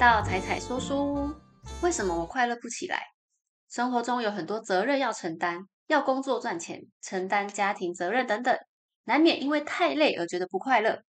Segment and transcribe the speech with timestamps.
[0.00, 1.30] 到彩彩说书。
[1.82, 3.02] 为什么我快乐不起来？
[3.68, 8.58] 生活中有很多责任要承担，要工作赚钱，承担家庭责任等等，
[9.04, 11.02] 难免因为太累而觉得不快乐。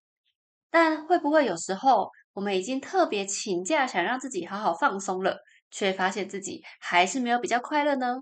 [0.70, 5.38] 但会不会有时候，我们已经特别请假，想让自己好好放松了，
[5.72, 8.18] 却发现自己还是没有比较快乐呢？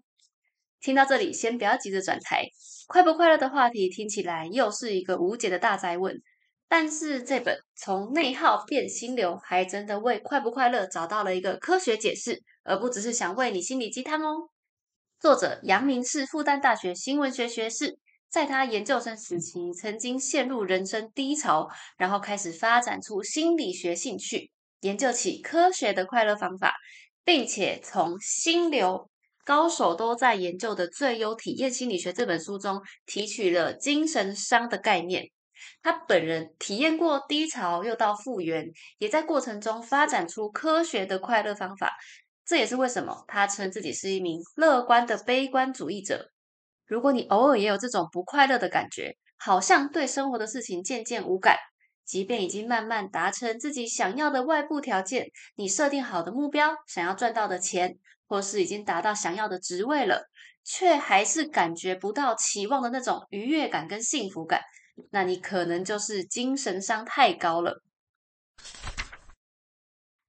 [0.80, 2.46] 听到这里，先不要急着转台。
[2.88, 6.22] 快不快乐的话题听起来又是一个无解的大灾问。
[6.72, 14.50] 但是这本从内耗变心流，还真的为快不快乐找到了一个科学解释，而不只是想喂你心理鸡汤哦。
[15.20, 17.98] 作者杨明是复旦大学新闻学学士，
[18.30, 24.52] 在他研究生时期曾经陷入人生低潮，然后开始发展出心理学兴趣，
[24.82, 26.76] 研究起科学的快乐方法，
[27.26, 29.10] 并且从心流
[29.44, 35.32] 高手都在研究的最优体验心理学这本书中提取了精神伤的概念。
[35.82, 38.66] 他本人体验过低潮，又到复原，
[38.98, 41.92] 也在过程中发展出科学的快乐方法。
[42.46, 46.32] 这也是为什么他称自己是一名乐观的悲观主义者。
[46.88, 51.56] 如果你偶尔也有这种不快乐的感觉，好像对生活的事情渐渐无感，
[52.04, 60.28] 即便已经慢慢达成自己想要的外部条件，你设定好的目标，想要赚到的钱，或是已经达到想要的职位了，
[60.64, 64.60] 却还是感觉不到期望的那种愉悦感跟幸福感。
[65.12, 67.82] 那你可能就是精神伤太高了。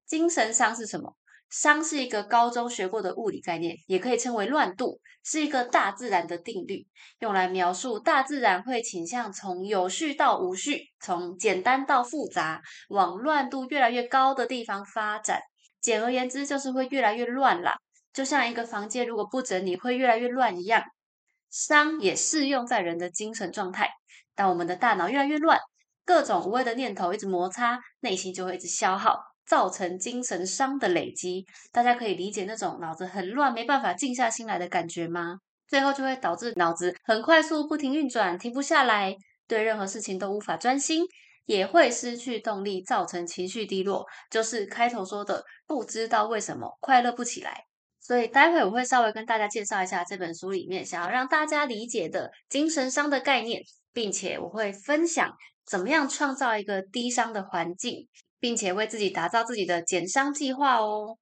[0.06, 1.16] 精神伤是什么？
[1.50, 6.86] 伤是一个高中学过的物理概念，也可以称为乱度，是一个大自然的定律，
[7.18, 15.40] 用来描述大自然会倾向从有序到无序，从简单到复杂，往乱度越来越高的地方发展。
[15.80, 17.76] 简而言之，就是会越来越乱啦。
[18.12, 20.84] 就像一个房间如果不整理，会越来越乱一样。
[21.50, 23.90] 伤也适用在人的精神状态。
[24.40, 25.60] 让我们的大脑越来越乱，
[26.06, 31.44] 各种无谓的念头一直摩擦，内心就会一直消耗，造成精神伤的累积。
[31.70, 35.36] 大家可以理解那种脑子很乱、没办法静下心来的感觉吗？
[35.68, 39.14] 最后就会导致脑子很快速、不停运转，停不下来，
[39.46, 41.04] 对任何事情都无法专心，
[41.44, 44.06] 也会失去动力，造成情绪低落。
[44.30, 47.66] 就是开头说的，不知道为什么快乐不起来。
[48.00, 53.60] 所以待会我会稍微跟大家介绍一下这本书里面想要让大家理解的精神伤的概念。
[53.92, 58.08] 并且我会分享怎么样创造一个低伤的环境，
[58.38, 61.18] 并且为自己打造自己的减伤计划哦。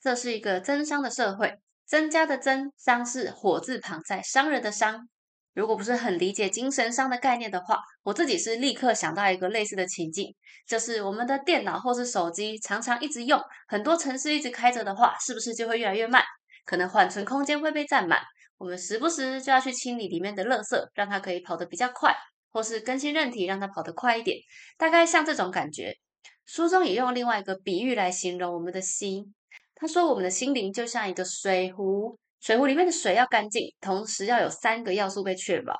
[0.00, 5.08] 这是一个增伤的社会，增加的增伤是火字旁在商人的商。
[5.52, 10.34] 如果不是很理解精神伤的概念的话，我自己是立刻想到一个类似的情境，
[10.66, 16.22] 就是我们的电脑或是手机常常一直用，很多城市一直开着的话，是不是就会越来越慢？
[16.64, 18.22] 可能缓存空间会被占满。
[18.60, 22.14] 我们时不时就要去清理里面的垃圾，让它可以跑得比较快，
[22.52, 24.36] 或是更新韧体，让它跑得快一点。
[24.76, 25.96] 大概像这种感觉。
[26.44, 29.34] 书中也用另外一个比喻来形容我们的心。
[29.74, 35.72] 他说，我们的心灵就像一个水壶，水壶里面的水要干净，同时要有三个要素被确保。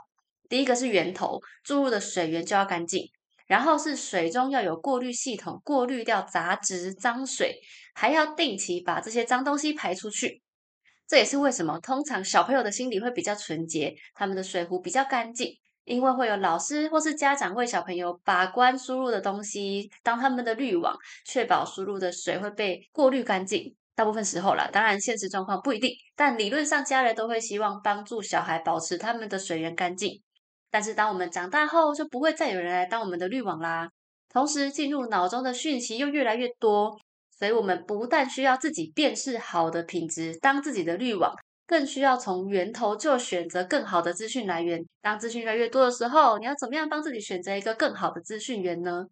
[0.48, 3.02] 第一个是源头，注入的水源就要干净；
[3.47, 7.60] 然后是水中要有过滤系统，过滤掉杂质、脏水，
[7.92, 10.41] 还要定期把这些脏东西排出去。
[11.10, 23.75] 这也是为什么通常小朋友的心理会比较纯洁，他们的水壶比较干净，因为会有老师或是家长为小朋友把关输入的东西，当他们的滤网，确保输入的水会被过滤干净。
[23.97, 30.22] 大部分时候啦，当然现实状况不一定，但理论上家人都会希望帮助小孩保持他们的水源干净。
[30.71, 33.91] 但是当我们长大后，就不会再有人来当我们的滤网啦。
[34.32, 36.99] 同时进入脑中的讯息又越来越多。
[37.40, 41.34] 所以，我们不但需要自己辨识好的品质，当自己的滤网，
[41.66, 44.84] 更需要从源头就选择更好的资讯来源。
[45.00, 49.06] 当资讯越来越多的时候，你要怎么样帮自己选择一个更好的资讯源呢？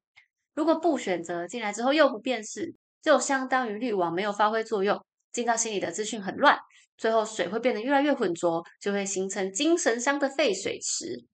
[0.54, 5.02] 如果不选择进来之后又不辨识，就相当于滤网没有发挥作用，
[5.32, 6.58] 进到心里的资讯很乱，
[6.98, 11.24] 最后水会变得越来越浑浊，就会形成精神伤的废水池。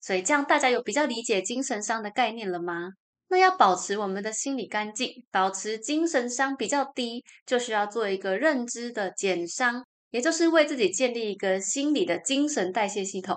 [0.00, 2.88] 所以，这样大家有比较理解精神伤的概念了吗？
[3.30, 13.36] 那要保持我们的心理干净，保持精神伤比较低，就需要做一个认知的减伤，也就是为自己建立一个心理的精神代谢系统。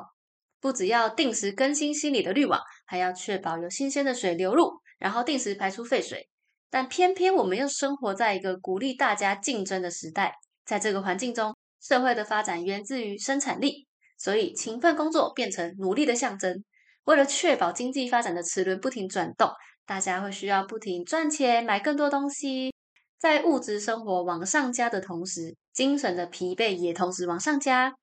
[0.59, 6.27] 不只要定时更新心理的滤网，还要确保有新鲜的水流入，然后定时排出废水。
[6.71, 10.33] 但偏偏我们又生活在一个鼓励大家竞争的时代，
[10.65, 13.85] 在这个环境中，社会的发展源自于生产力，
[14.17, 16.63] 所以勤奋工作变成努力的象征。
[17.03, 19.51] 为了确保经济发展的齿轮不停转动。
[19.85, 22.73] 大家会需要不停赚钱，买更多东西，
[23.19, 27.93] 在物质生活往上加的同时，精神的疲惫也同时往上加。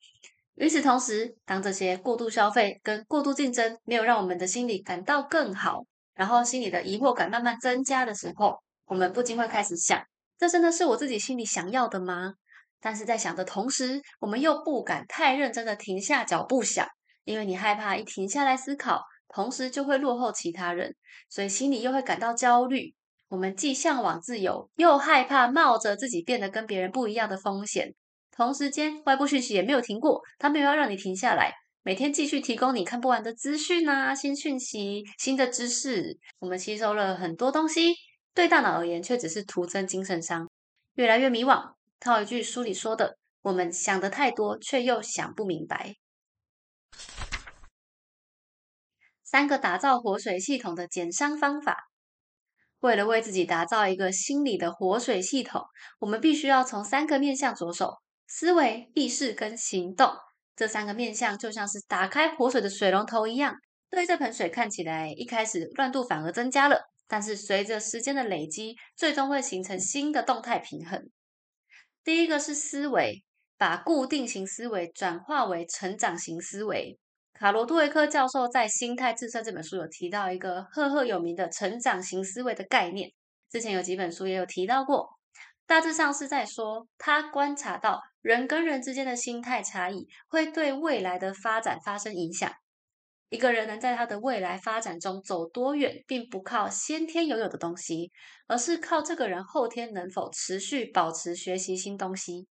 [0.57, 5.85] 与此同时，当这些过度消费跟过度竞争没有让我们的心理感到更好，
[6.15, 10.03] 然后心里的疑惑感慢慢增加的时候，我们不禁会开始想：
[10.39, 12.35] 这真的是我自己心里想要的吗？
[12.79, 16.87] 但是在想的同时，我们又不敢太认真的停下脚步想，
[17.25, 20.95] 因为你害怕一停下来思考，同时就会落后其他人，
[21.29, 22.95] 所以心里又会感到焦虑。
[23.29, 27.95] 我们既向往自由，又害怕冒着自己变得跟别人不一样的风险。
[28.33, 31.53] 同时间，外部讯息也没有停过，它没有要让你停下来。
[31.83, 37.95] 每天继续提供你看不完的资讯啊，新讯息、新的知识，我们吸收了很多东西，
[38.35, 40.51] 对大脑而言却只是徒增精神伤，
[40.95, 41.73] 越来越迷惘。
[42.01, 45.95] 套一句书里说的：“我们想的太多，却又想不明白。”
[49.31, 51.85] 三个打造活水系统的减伤方法。
[52.81, 55.63] 为了为自己打造一个心理的活水系统，
[56.01, 60.11] 我们必须要从三个面向着手：思维、意识跟行动。
[60.57, 63.55] 这三个面向就像是打开活水的水龙头一样，
[63.89, 71.09] 对这盆水看起来一开始乱度反而增加了，但是随着时间的累积，最终会形成新的动态平衡。
[72.03, 73.23] 第一个是思维，
[73.57, 76.99] 把固定型思维转化为成长型思维。
[77.41, 83.11] 卡罗杜维克教授在《心态自测》这本书有提到一个赫赫有名的成长型思维的概念，
[83.51, 85.09] 之前有几本书也有提到过。
[85.67, 92.53] 大致上是在说，他观察到人跟人之间的心态差异会对未来的发展发生影响。
[93.31, 98.13] 一个人能在他的未来发展中走多远，并不靠先天拥有的东西，
[98.49, 102.47] 而是靠这个人后天能否持续保持学习新东西。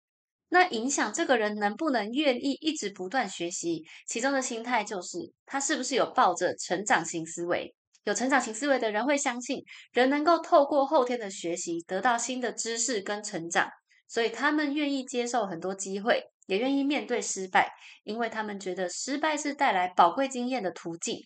[0.50, 7.74] 那影响这个人能不能愿意一直不断学习，其中的心态就是他是不是有抱着成长型思维。
[8.03, 13.68] 有成长型思维的人会相信，人能够透过后天的学习得到新的知识跟成长，
[14.07, 21.18] 所以他们愿意接受很多机会，也愿意面对失败，因为他们觉得失败是带来宝贵经验的途径。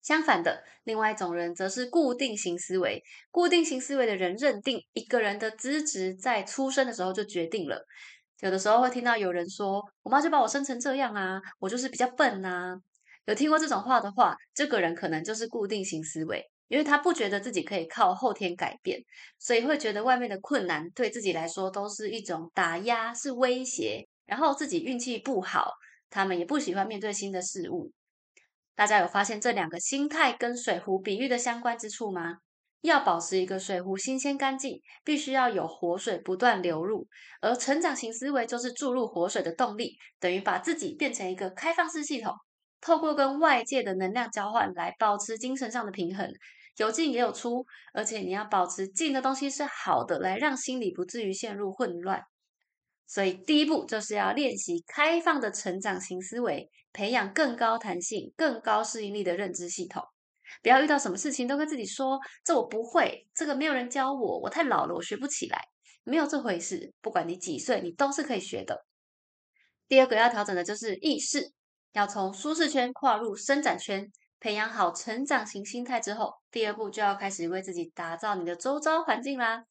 [0.00, 3.02] 相反的，另外一种人则是固定型思维。
[3.30, 7.84] 固定型思维的人认定，一个人的资质在出生的时候就决定了。
[8.44, 12.76] 有的时候会听到有人说：“我妈就把我生成这样啊，我就是比较笨呐。”
[13.24, 19.00] 有听过这种话的话，这个人可能就是固定型思维，因为他不觉得自己可以靠后天改变，
[19.38, 24.06] 所以会觉得外面的困难对自己来说都是一种打压，是威胁。
[24.26, 25.72] 然后自己运气不好，
[26.10, 27.90] 他们也不喜欢面对新的事物。
[28.74, 32.36] 大家有发现这两个心态跟水壶比喻的相关之处吗？
[32.84, 37.08] 要保持一个水壶新鲜干净，必须要有活水不断流入，
[37.40, 42.30] 而成长型思维就是注入活水的动力，等于把自己变成一个开放式系统。
[42.82, 46.30] 透过跟外界的能量交换来保持精神上的平衡，
[46.76, 47.64] 有进也有出，
[47.94, 52.20] 而且你要保持进的东西是好的，来让心理不至于陷入混乱。
[53.06, 60.02] 所以第一步就是要练习开放的成长型思维，培养更高弹性、更高适应力的认知系统。
[60.62, 65.58] 不要遇到什么事情都跟自己说：“这我不会，这个没有人教我，我太老了，我学不起来。”
[66.06, 68.84] 没有这回事，不管你几岁，你都是可以学的。
[69.88, 71.52] 第二个要调整的就是意识。
[71.92, 74.10] 要从舒适圈跨入伸展圈，
[74.40, 79.64] 培养好成长型心态之后，第二步就要开始为自己打造你的周遭环境啦。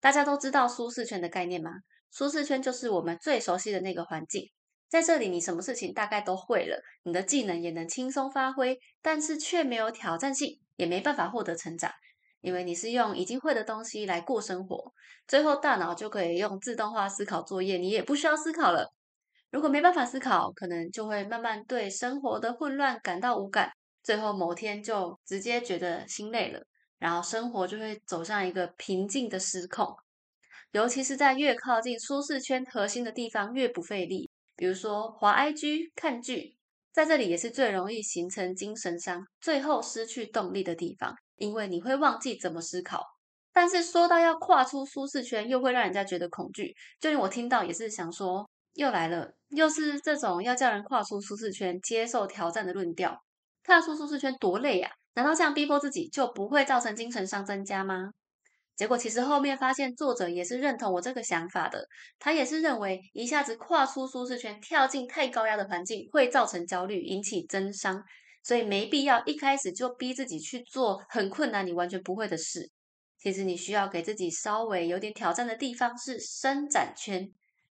[0.00, 1.70] 大家都知道舒适圈的概念吗？
[2.10, 4.50] 舒适圈就是我们最熟悉的那个环境，
[4.92, 11.90] 在这里你什么事情大概都会了，你的技能也能轻松发挥，但是却没有挑战性，也没办法获得成长，
[12.42, 14.92] 因为你是用已经会的东西来过生活，
[15.26, 18.92] 最后大脑就可以用自动化思考作业，你也不需要思考了。
[19.50, 26.60] 如果没办法思考，可能就会慢慢对生活的混乱感到无感，最后某天就直接觉得心累了，
[26.98, 29.96] 然后生活就会走向一个平静的失控。
[30.72, 34.30] 尤其是在越靠近舒适圈核心的地方，越不费力。
[34.62, 36.56] 比如说滑 IG、看剧，
[36.92, 43.02] 在这里也是最容易形成精神伤，最后失去动力的地方，因为你会忘记怎么思考。
[43.52, 46.72] 但是说到要跨出舒适圈，又会让人家觉得恐惧。
[47.00, 48.48] 就连我听到也是想说。
[48.74, 53.20] 又来了，又是这种要叫人跨出舒适圈、接受挑战的论调。
[53.64, 54.88] 踏出舒适圈多累呀？
[55.14, 58.12] 难道这样逼迫自己就不会造成精神上增加吗？
[58.76, 61.86] 结果其实后面发现，作者也是认同我这个想法的。
[62.18, 68.02] 他也是认为，一下子跨出舒适圈，跳进太高压的环境，会造成焦虑，引起增伤。
[68.42, 72.70] 所以没必要一开始就逼自己去做很困难、你完全不会的事。
[73.18, 77.28] 其实你需要给自己稍微有点挑战的地方是伸展圈。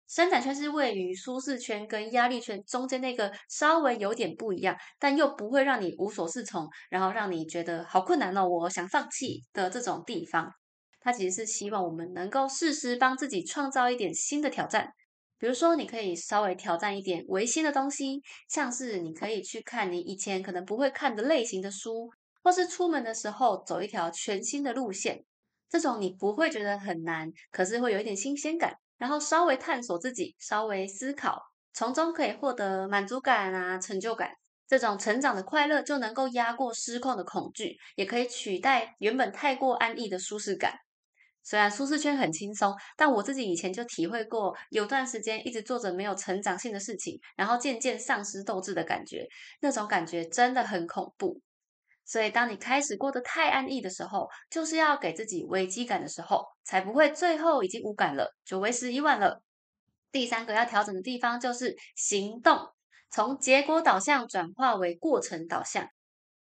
[0.07, 10.53] 伸展圈是位于舒适圈跟压力圈中间那个稍微有点不一样，但又不会让你无所适从，然后让你觉得好困难哦，我想放弃的这种地方。
[11.01, 14.93] 它其实是希望我们能够适时帮自己创造一点新的挑战，
[15.39, 22.11] 比如说你可以稍微挑战一点违心的东西，像是你可以去看你以前可能不会看的类型的书，
[22.43, 25.25] 或是出门的时候走一条全新的路线，
[25.69, 31.41] 这种你不会觉得很难，可是会有一点新鲜感，然后稍微探索自己，稍微思考，
[31.73, 34.31] 从中可以获得满足感啊、成就感。
[34.69, 40.75] 这种成长的快乐就能够压过失控的恐惧，也可以取代原本太过安逸的舒适感。
[41.43, 49.27] 虽然舒适圈很轻松，但我自己以前就体会过，有段时间一直做着没有成长性的事情，然后渐渐丧失斗志的感觉，
[49.61, 51.41] 那种感觉真的很恐怖。
[52.05, 59.43] 所以，当你开始过得太安逸的时候，就是要给自己危机感的时候，才不会最后已经无感了，就为时已晚了。
[60.11, 62.59] 第三个要调整的地方就是行动。
[63.13, 65.89] 从结果导向转化为过程导向，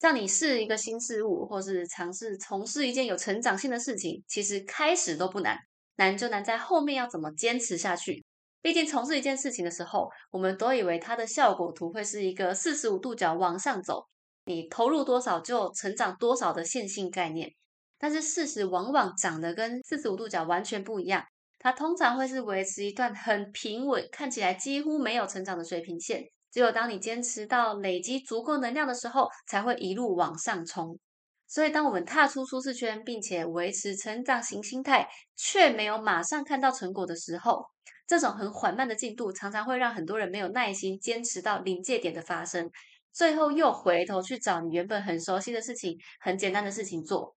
[0.01, 5.55] 让你试一个新事物，或是尝试从事一件有成长性的事情，其实开始都不难，
[5.97, 8.25] 难就难在后面要怎么坚持下去。
[8.63, 14.03] 毕竟从事一件事情的时候，我们都以为它的效果图会是一个四十五度角往上走，
[14.45, 17.51] 你投入多少就成长多少的线性概念。
[17.99, 21.23] 但是事实往往长得跟四十五度角完全不一样，
[21.59, 26.23] 它通常会是维持一段很平稳，看起来几乎没有成长的水平线。
[26.51, 30.99] 只有当你坚持到累积足够能量的时候，才会一路往上冲。
[31.47, 37.65] 所以，当我们踏出舒适圈，并且维持成长型心态，却没有马上看到成果的时候，
[38.07, 42.69] 这种很缓慢的进度，常常会让很多人没有耐心坚持到临界点的发生，
[43.11, 47.35] 最后又回头去找你原本很熟悉的事情、很简单的事情做。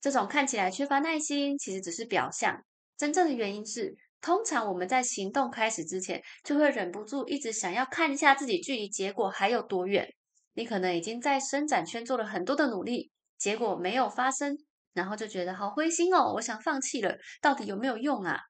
[0.00, 2.62] 这种看起来缺乏耐心，其实只是表象，
[2.98, 3.96] 真正的原因是。
[4.20, 10.08] 通常我们在行动开始之前，就会忍不住一直想要看一下自己距离结果还有多远。
[10.54, 14.56] 你可能已经在伸展圈做了很多的努力，结果没有发生，
[14.92, 18.40] 然后就觉得好灰心哦，我想放弃了，到底有没有用啊？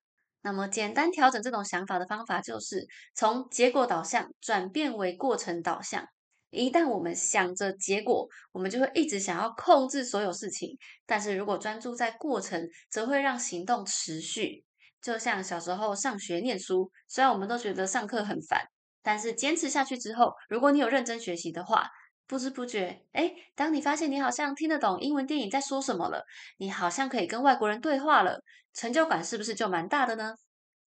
[0.40, 6.06] 那么简单调整这种想法的方法，就是从结果导向转变为过程导向。
[6.50, 10.70] 一旦我们想着结果，我们就会一直想要控制所有事情；
[11.04, 14.64] 但是如果专注在过程，则会让行动持续。
[15.00, 18.60] 就像小时候上学念书，虽然我们都觉得上课很烦，
[19.02, 21.88] 但是坚持下去之后，如果你有认真学习的话，
[22.26, 26.24] 不知不觉，哎，当你发现你好像听得懂英文电影在说什么了，
[26.58, 28.42] 你好像可以跟外国人对话了，
[28.74, 30.34] 成就感是不是就蛮大的呢？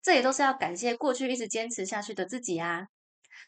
[0.03, 2.85] 这也都是要感谢过去一直坚持下去的自己啊。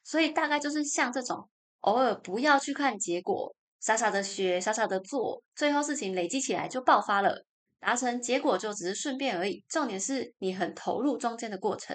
[0.03, 1.49] 所以大概就是像这种，
[1.81, 7.45] 偶尔不要去看结果，傻傻的学，傻傻的做，最后事情累积起来就爆发了。
[7.83, 11.93] 达成结果就只是顺便而已，重点是你很投入中间的过程。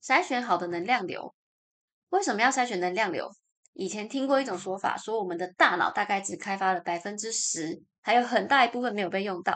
[0.00, 1.34] 筛选好的能量流，
[2.10, 3.28] 为什么要筛选能量流？
[3.72, 9.52] 以前听过一种说法，说我们的大脑大概只开发了百分之十，还有很大一部分没有被用到。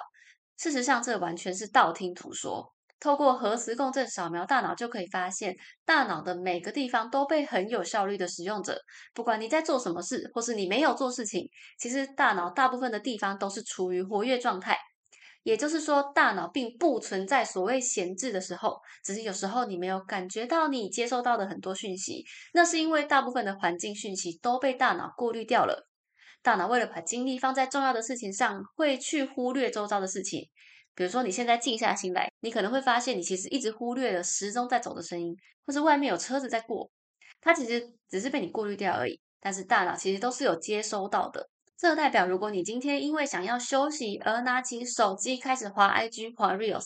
[0.57, 2.75] 事实上，这完全是道听途说。
[3.03, 8.81] 透过核磁共振扫描大脑，就可以发现大脑的每个地方都被很有效率的使用着。
[9.13, 11.49] 不管你在做什么事，或是你没有做事情，
[11.81, 14.79] 其实大脑大部分的地方都是处于活跃状态。
[15.43, 25.89] 也就是说，大脑并不存在所谓闲置的时候，只是有时候你没有感觉到你接收到的很多讯息，那是因为大部分的环境讯息都被大脑过滤掉了。
[26.41, 30.49] 大脑为了把精力放在重要的事情上，会去忽略周遭的事情。
[30.95, 35.35] 比如说，你现在静下心来，你可能会发现，你其实一直忽略了时钟在走的声音，
[35.67, 36.91] 或是外面有车子在过，
[37.41, 39.21] 它其实只是被你过滤掉而已。
[39.41, 41.49] 但是大脑其实都是有接收到的。
[41.77, 46.85] 这代表，如果你今天因为想要休息而拿起手机开始滑 IG、滑 Reels，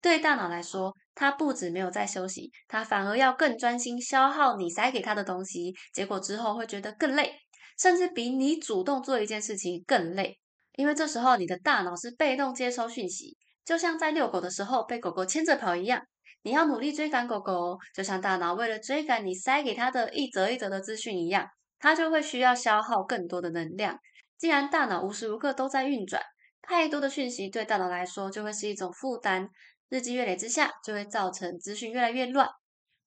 [0.00, 7.34] 对大脑来说，它不止没有在休息，它反而要更专心消耗你塞给它的东西，结果之后会觉得更累，
[7.78, 10.38] 甚至比你主动做一件事情更累。
[10.76, 16.02] 因为这时候你的大脑是被动接收讯息，就像在遛狗的时候被狗狗牵着跑一样。
[16.42, 21.46] 你要努力追赶狗狗，就像大脑为了追赶你塞给它的一则一则的资讯一样，
[21.78, 23.98] 它就会需要消耗更多的能量。
[24.38, 26.22] 既然大脑无时无刻都在运转，
[26.62, 29.50] 太多的讯息对大脑来说就会是一种负担，
[29.90, 32.48] 日积月累之下就会造成资讯越来越乱。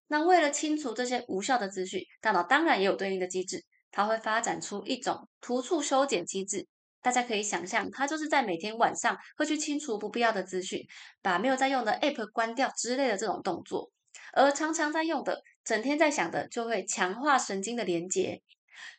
[0.10, 6.67] 那为了清除这些无效的资讯，大脑当然也有对应的机制，它会发展出一种突触修剪机制。
[7.03, 10.83] 大家可以想象，它就是在每天晚上会去清除不必要的资讯，
[11.22, 13.91] 把没有在用的 App 关掉之类的这种动作。
[14.31, 18.41] 而常常在用的、整天在想的，就会强化神经的连接。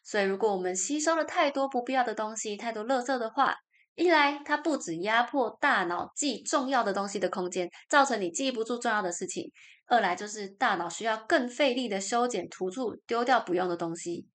[0.05, 3.57] 所以，如果我们吸收了太多不必要的东西、太多垃圾的话，
[3.97, 9.45] 一来它不止压迫大脑记重要的东西的空间，造成你记不住重要的事情；
[9.87, 14.29] 二来就是大脑需要更费力的修剪、突出、丢掉不用的东西。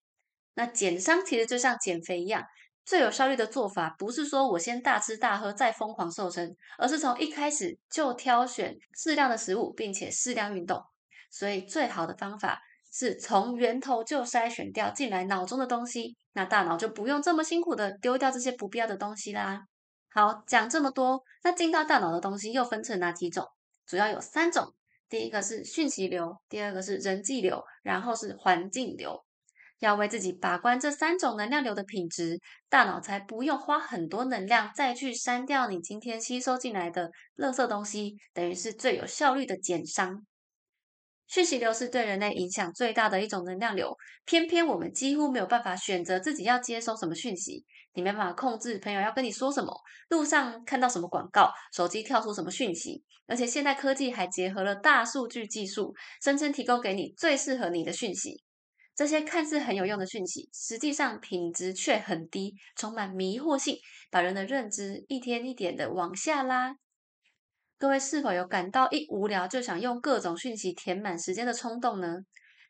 [0.55, 2.43] 那减伤其实就像减肥一样。
[2.89, 10.83] 最有效率的做法，不是说我先大吃大喝再疯狂瘦身，而是从一开始就挑选适量的食物，并且适量运动。
[11.31, 19.61] 所以，最好的方法是从源头就筛选掉进来脑中的东西，那大脑就不用这么辛苦的丢掉这些不必要的东西啦。
[20.09, 23.47] 好，讲这么多，那进到大脑的东西又分成哪几种？
[23.87, 24.73] 主要有三种，
[25.11, 29.23] 第一个是讯息流，第二个是人际流，然后是环境流。
[29.79, 40.27] 要为自己把关这三种能量流的品质，大脑才不用花很多能量再去删掉你今天吸收进来的垃圾东西，等于是最有效率的减伤。
[41.29, 43.95] 讯息流是对人类影响最大的一种能量流，
[44.25, 49.71] 偏偏我们几乎没有办法选择自己要接收什么讯息，你没办法控制朋友要跟你说什么，
[50.09, 58.43] 路上看到什么广告，手机跳出什么讯息，而且现代科技还结合了大数据技术，声称提供给你最适合你的讯息。
[58.99, 63.77] 这些看似很有用的讯息，实际上品质却很低，充满迷惑性，
[64.11, 66.75] 把人的认知一天一点的往下拉。
[67.79, 72.17] 各位是否有感到一无聊就想用各种讯息填满时间的冲动呢？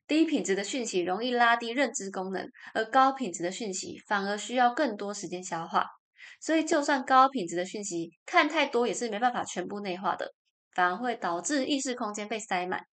[0.06, 5.86] 低品质的讯息容易拉低认知功能，而高品质的讯息反而需要更多时间消化。
[6.42, 10.30] 所以，就算高品质的讯息看太多，也是没办法全部内化的，
[10.74, 12.84] 反而会导致意识空间被塞满。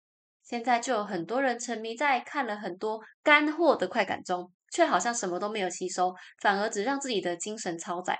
[0.44, 8.18] 现在就有很多人沉迷在看了很多干货的快感中，却好像什么都没有吸收，反而只让自己的精神超载。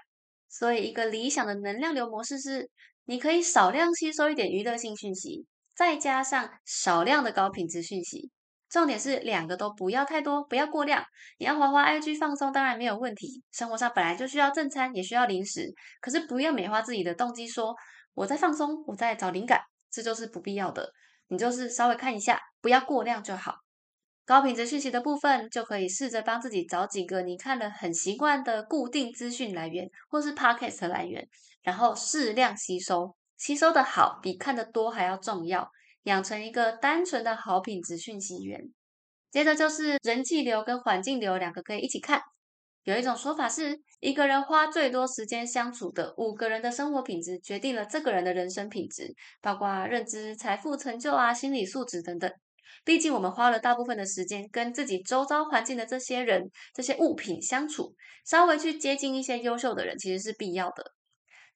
[0.49, 2.71] 所以，一个理想的能量流模式是：
[3.05, 5.45] 你可以少量吸收一点娱乐性讯息，
[5.77, 8.31] 再加上少量的高品质讯息。
[8.71, 11.05] 重点是两个都不要太多，不要过量。
[11.39, 13.43] 你要滑滑 IG 放松，当然没有问题。
[13.53, 17.75] 生活上本来就需要正餐，也需要零食，可是不要美化自己的动机，说
[18.15, 19.61] 我在放松，我在找灵感，
[19.93, 20.91] 这就是不必要的。
[21.29, 23.57] 你就是稍微看一下，不要过量就好。
[24.27, 31.29] 高品质讯息的部分，就可以试着帮自己找几个你看了很习惯的固定资讯来源，或是 podcast 来源，
[31.63, 35.71] 然后适量吸收，吸收的好比看的多还要重要，
[36.05, 38.61] 养成一个单纯的好品质讯息源。
[39.31, 42.23] 接着就是人际流跟环境流两个可以一起看。
[42.85, 52.31] 有一种说法是，一个人花最多时间相处的五个人的生活品质，决定了这个人的人生品质，包括认知、财富、成就啊、心理素质等等。
[52.85, 57.95] 毕竟我们花了大部分的时间跟自己周遭环境的这些人、这些物品相处，
[58.27, 60.94] 稍微去接近一些优秀的人，其实是必要的。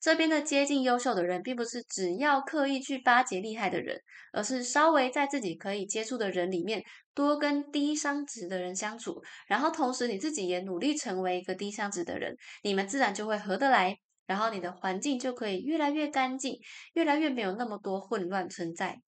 [0.01, 4.01] 这边的接近优秀的人，并不是只要刻意去巴结厉害的人，
[4.33, 6.85] 而是稍微在自己可以接触的人里面，
[7.15, 16.61] 多跟低商值的人相处，然后同时你自己也努力成为一个低商值的人，你们自然就会合得来，然后你的环境就可以越来越干净，
[16.93, 19.01] 越来越没有那么多混乱存在，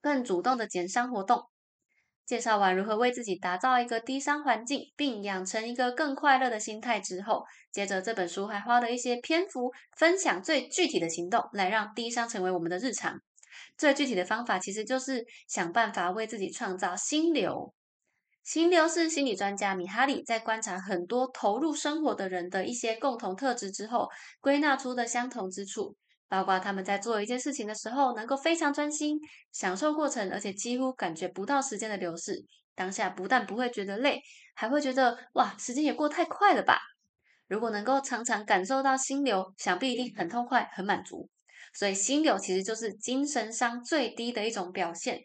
[0.00, 1.44] 更主动的减伤活动。
[2.26, 13.20] 介绍完如何为自己打造一个低商环境，并养成一个更快乐的心态之后，接着这本书还花了一些篇幅分享最具体的行动，来让低商成为我们的日常。
[13.78, 17.72] 最具体的方法其实就是想办法为自己创造心流。
[18.42, 24.08] 心流是心理专家米哈里在观察很多投入生活的人的一些共同特质之后，
[24.40, 25.96] 归纳出的相同之处。
[26.28, 29.18] 包括他们在做一件事情的时候，能够非常专心，
[29.52, 32.44] 享受过程，而且几乎感觉不到时间的流逝。
[32.74, 34.20] 当下不但不会觉得累，
[34.54, 36.78] 还会觉得哇，时间也过太快了吧。
[37.48, 41.28] 如果能够常常感受到心流，想必一定很痛快、很满足。
[41.72, 45.20] 所以心流其实就是精神上最低的一种表现。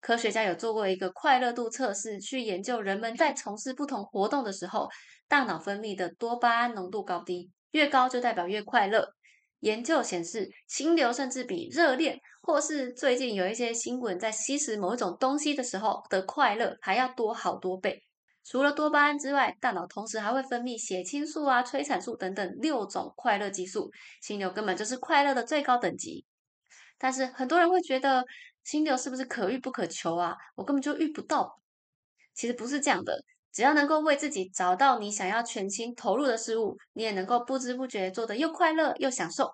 [0.00, 4.88] 科学家有做过一个快乐度测试，去研究人们在从事不同活动的时候，
[5.28, 9.14] 大脑分泌的多巴胺浓度高低，越高就代表越快乐。
[9.62, 18.02] 研究显示，心流甚至比热恋，或是最近有一些新闻在吸食某一种东西的时候的快乐还要多好多倍。
[18.44, 23.88] 除了多巴胺之外，大脑同时还会分泌血清素啊、催产素等等六种快乐激素。
[24.20, 26.24] 心流根本就是快乐的最高等级。
[26.98, 28.24] 但是很多人会觉得，
[28.64, 30.34] 心流是不是可遇不可求啊？
[30.56, 31.60] 我根本就遇不到。
[32.34, 33.24] 其实不是这样的。
[33.52, 39.50] 只要能够为自己找到你想要全心投入的事物，你也能够不知不觉做得又快乐又享受。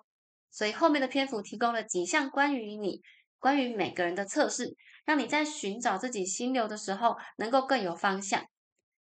[0.51, 3.01] 所以后面的篇幅提供了几项关于你、
[3.37, 8.43] 关于每个人的测试，让你在寻找自己心流的时候能够更有方向。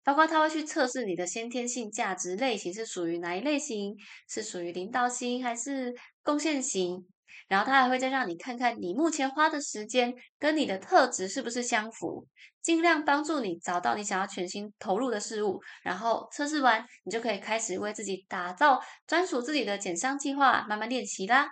[0.03, 3.95] 包括他会去测试你的先天性价值类型是属于哪一类型，
[4.29, 7.05] 是属于领导型还是贡献型。
[7.47, 12.27] 然后他还会再让你看看你目前花的时间跟你的特质是不是相符，
[12.61, 15.59] 尽量帮助你找到你想要全心投入的事物。
[15.83, 21.49] 然后测试完，你就可以开始为自己打造专属自己的减伤计划，慢慢练习啦。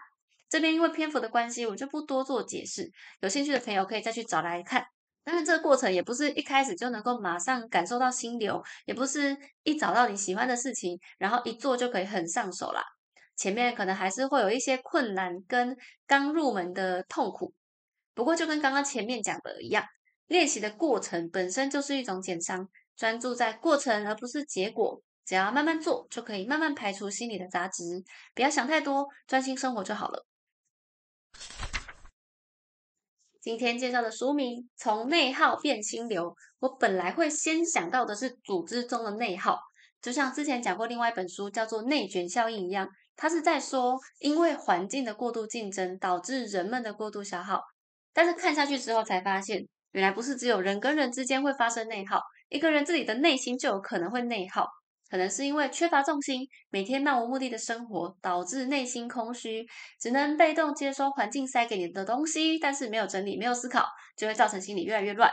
[0.50, 2.90] 这边因为篇幅的关系，我就不多做解释。
[3.22, 4.86] 有兴趣的朋友可以再去找来看。
[5.24, 12.84] 但是这个过程也不是一开始就能够马上感受到心流，也不是一找到你喜欢的事情，然后一做就可以很上手啦。
[13.36, 15.76] 前面可能还是会有一些困难跟
[16.08, 17.54] 刚入门的痛苦，
[18.14, 19.86] 不过就跟刚刚前面讲的一样，
[20.28, 30.26] 练习的过程本身就是一种减伤，专注在过程而不是结果，只要慢慢做，就可以慢慢排除心里的杂质，不要想太多，专心生活就好了。
[33.42, 39.60] 今天介绍的书名《从内耗变心流》，我本来会先想到的是组织中的内耗，
[40.02, 47.62] 就像之前讲过另外一本书叫做《内卷效应》一样，他是在说因为环境的过度竞争导致人们的过度消耗。
[48.14, 54.68] 但是看下去之后才发现，原来不是只有人跟人之间会发生内耗，一个人自己的内心就有可能会内耗。
[55.08, 59.66] 可能是因为缺乏重心，每天漫无目的的生活，导致内心空虚，
[60.00, 63.86] 只能被动接收环境塞给你的东西，但是没有整理、没有思考，
[64.18, 65.32] 就会造成心里越来越乱。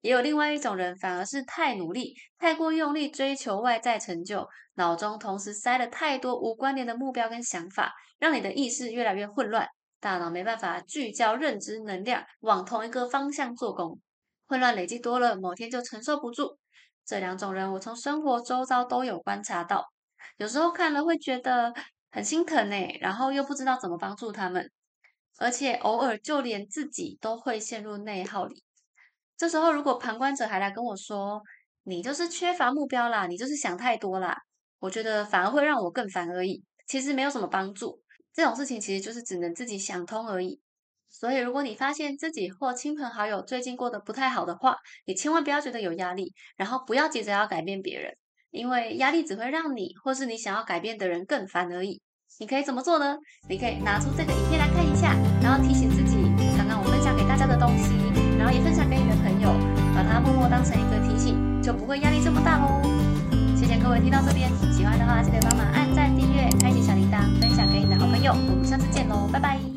[0.00, 9.66] 也有另外一种人，反而是太努力、太过用力追求外在成就，脑中同时塞了太多无关联的目标跟想法，让你的意识越来越混乱，
[10.00, 14.00] 大脑没办法聚焦认知能量往同一个方向做工，
[14.46, 16.58] 混乱累积多了，某天就承受不住。
[17.04, 19.84] 这两种人，我从生活周遭都有观察到，
[20.38, 21.72] 有时候看了会觉得
[22.10, 24.70] 很心疼呢，然后又不知道怎么帮助他们，
[25.38, 28.62] 而且偶尔就连自己都会陷入内耗里。
[29.36, 31.42] 这时候，如果旁观者还来跟我说
[31.84, 34.36] ：“你就是缺乏目标啦，你就是想太多啦”，
[34.86, 36.62] 我觉得反而会让我更烦而已。
[36.86, 38.00] 其实没有什么帮助，
[38.32, 40.60] 这种事情其实就是只能自己想通而已。
[41.10, 48.14] 所以，如果你发现自己或亲朋好友最近过得不太好的话，你千万不要觉得有压力，然后不要急着要改变别人，
[48.52, 52.00] 因为压力只会让你或是你想要改变的人更烦而已。
[52.38, 53.16] 你可以怎么做呢？
[53.48, 56.16] 你可以拿出这个影片来看一下，然后提醒自己
[56.56, 57.90] 刚刚我分享给大家的东西，
[58.38, 59.50] 然后也分享给你的朋友，
[59.92, 63.05] 把它默默当成一个提醒，就不会压力这么大喽。
[63.86, 68.32] 谢谢各位听到这边，喜欢的话记得帮忙按赞、订阅、开启小铃铛，分享给你的好朋友。
[68.32, 69.75] 我们下次见喽，拜拜。